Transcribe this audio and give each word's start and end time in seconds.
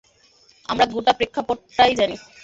আমরা 0.65 0.85
গোটা 0.93 1.11
প্রেক্ষাপটটাই 1.17 1.93
জানি। 1.99 2.15